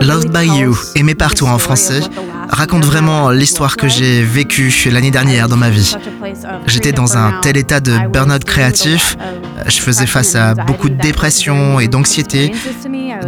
[0.00, 2.00] Loved by You, aimé partout en français,
[2.48, 5.96] raconte vraiment l'histoire que j'ai vécue l'année dernière dans ma vie.
[6.66, 9.16] J'étais dans un tel état de burn-out créatif,
[9.66, 12.52] je faisais face à beaucoup de dépression et d'anxiété,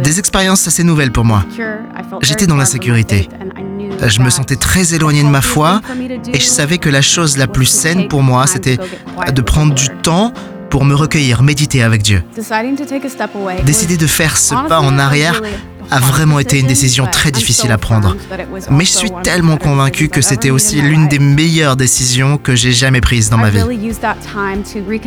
[0.01, 1.45] des expériences assez nouvelles pour moi.
[2.21, 3.29] J'étais dans l'insécurité.
[4.05, 5.81] Je me sentais très éloigné de ma foi
[6.33, 8.77] et je savais que la chose la plus saine pour moi, c'était
[9.33, 10.33] de prendre du temps
[10.69, 12.23] pour me recueillir, méditer avec Dieu.
[13.63, 15.39] Décider de faire ce pas en arrière
[15.93, 18.15] a vraiment été une décision très difficile à prendre.
[18.71, 23.01] Mais je suis tellement convaincu que c'était aussi l'une des meilleures décisions que j'ai jamais
[23.01, 23.61] prises dans ma vie.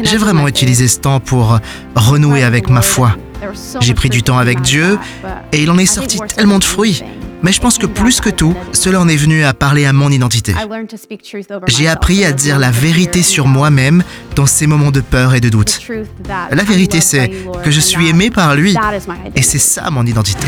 [0.03, 1.59] J'ai vraiment utilisé ce temps pour
[1.95, 3.17] renouer avec ma foi.
[3.81, 4.99] J'ai pris du temps avec Dieu
[5.53, 7.03] et il en est sorti tellement de fruits.
[7.43, 10.11] Mais je pense que plus que tout, cela en est venu à parler à mon
[10.11, 10.55] identité.
[11.69, 14.03] J'ai appris à dire la vérité sur moi-même
[14.37, 15.81] dans ces moments de peur et de doute.
[16.29, 17.31] La vérité, c'est
[17.65, 18.77] que je suis aimé par lui
[19.35, 20.47] et c'est ça mon identité.